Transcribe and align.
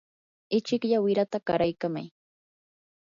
ichikllata 0.57 0.97
wirata 1.05 1.37
qaraykamay. 1.47 2.07